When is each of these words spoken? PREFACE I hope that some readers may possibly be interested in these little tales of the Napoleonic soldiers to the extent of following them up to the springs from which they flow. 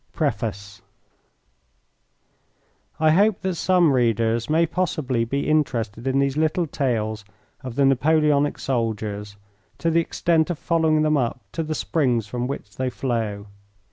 PREFACE 0.13 0.81
I 2.99 3.11
hope 3.11 3.41
that 3.41 3.53
some 3.53 3.91
readers 3.93 4.49
may 4.49 4.65
possibly 4.65 5.25
be 5.25 5.47
interested 5.47 6.07
in 6.07 6.17
these 6.17 6.35
little 6.35 6.65
tales 6.65 7.23
of 7.63 7.75
the 7.75 7.85
Napoleonic 7.85 8.57
soldiers 8.57 9.35
to 9.77 9.91
the 9.91 10.01
extent 10.01 10.49
of 10.49 10.57
following 10.57 11.03
them 11.03 11.17
up 11.17 11.41
to 11.51 11.61
the 11.61 11.75
springs 11.75 12.25
from 12.25 12.47
which 12.47 12.77
they 12.77 12.89
flow. 12.89 13.45